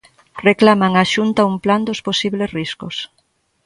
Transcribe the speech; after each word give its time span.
Reclaman 0.47 0.93
á 1.01 1.03
Xunta 1.13 1.41
un 1.51 1.55
plan 1.63 1.81
dos 1.87 2.03
posibles 2.07 2.49
riscos. 2.59 2.95